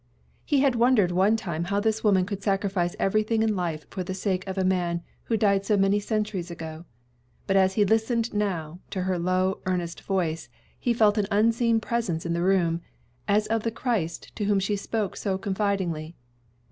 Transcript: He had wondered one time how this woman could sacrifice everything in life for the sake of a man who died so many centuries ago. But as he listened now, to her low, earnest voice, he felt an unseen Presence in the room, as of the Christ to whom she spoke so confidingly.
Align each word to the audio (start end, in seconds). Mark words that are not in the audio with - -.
He 0.43 0.61
had 0.61 0.73
wondered 0.75 1.11
one 1.11 1.35
time 1.35 1.65
how 1.65 1.79
this 1.79 2.03
woman 2.03 2.25
could 2.25 2.41
sacrifice 2.41 2.95
everything 2.97 3.43
in 3.43 3.55
life 3.55 3.85
for 3.91 4.03
the 4.03 4.15
sake 4.15 4.47
of 4.47 4.57
a 4.57 4.63
man 4.63 5.03
who 5.25 5.37
died 5.37 5.63
so 5.63 5.77
many 5.77 5.99
centuries 5.99 6.49
ago. 6.49 6.85
But 7.45 7.55
as 7.55 7.75
he 7.75 7.85
listened 7.85 8.33
now, 8.33 8.79
to 8.89 9.03
her 9.03 9.19
low, 9.19 9.59
earnest 9.67 10.01
voice, 10.01 10.49
he 10.79 10.91
felt 10.91 11.19
an 11.19 11.27
unseen 11.29 11.79
Presence 11.79 12.25
in 12.25 12.33
the 12.33 12.41
room, 12.41 12.81
as 13.27 13.45
of 13.45 13.61
the 13.61 13.69
Christ 13.69 14.35
to 14.37 14.45
whom 14.45 14.59
she 14.59 14.75
spoke 14.75 15.15
so 15.15 15.37
confidingly. 15.37 16.15